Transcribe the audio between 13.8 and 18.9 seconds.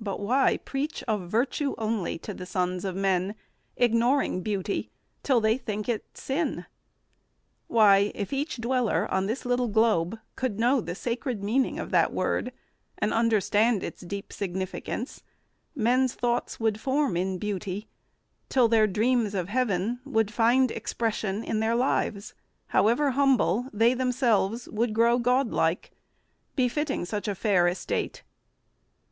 its deep significance, Men's thoughts would form in beauty, till their